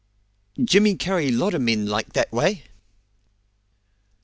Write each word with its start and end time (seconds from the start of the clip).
"Jimmy 0.63 0.95
carry 0.95 1.29
lot 1.31 1.53
o' 1.53 1.59
men 1.59 1.85
like 1.85 2.13
that 2.13 2.31
way!" 2.33 2.63